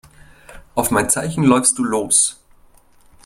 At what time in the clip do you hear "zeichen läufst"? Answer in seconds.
1.11-1.77